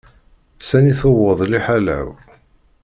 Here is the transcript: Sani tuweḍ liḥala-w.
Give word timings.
Sani 0.67 0.93
tuweḍ 0.99 1.39
liḥala-w. 1.51 2.07